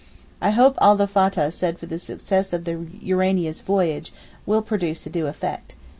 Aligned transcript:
I 0.41 0.49
hope 0.49 0.79
all 0.79 0.95
the 0.95 1.05
fattahs 1.07 1.53
said 1.53 1.77
for 1.77 1.85
the 1.85 1.99
success 1.99 2.53
of 2.53 2.63
the 2.65 2.87
'Urania's' 3.05 3.61
voyage 3.61 4.11
will 4.47 4.63
produce 4.63 5.05
a 5.05 5.11
due 5.11 5.27
effect. 5.27 5.75